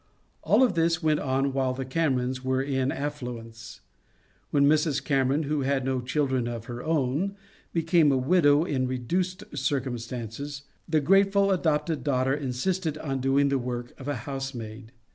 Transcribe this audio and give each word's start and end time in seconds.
All 0.41 0.63
of 0.63 0.73
this 0.73 1.03
went 1.03 1.19
on 1.19 1.53
while 1.53 1.75
the 1.75 1.85
Camerons 1.85 2.43
were 2.43 2.59
in 2.63 2.89
afiBuence. 2.89 3.81
When 4.49 4.65
Mrs. 4.65 5.03
Cam 5.03 5.29
eron, 5.29 5.43
who 5.43 5.61
had 5.61 5.85
no 5.85 6.01
children 6.01 6.47
of 6.47 6.65
her 6.65 6.81
own, 6.83 7.35
became 7.71 8.11
a 8.11 8.17
widow 8.17 8.63
in 8.63 8.87
reduced 8.87 9.43
circumstances, 9.55 10.63
the 10.89 11.01
grateful 11.01 11.51
adopted 11.51 12.03
daughter 12.03 12.33
insisted 12.33 12.97
on 12.97 13.21
doing 13.21 13.49
the 13.49 13.59
work 13.59 13.93
of 13.99 14.07
a 14.07 14.15
housemaid. 14.25 14.91